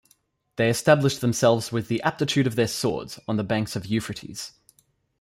[0.55, 4.53] They established themselves with the aptitude of their swords on the banks of Euphrates.